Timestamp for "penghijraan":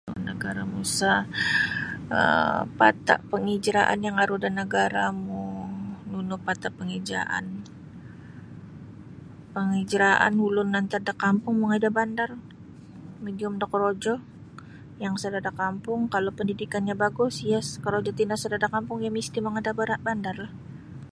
3.33-3.99, 6.79-7.45, 9.55-10.33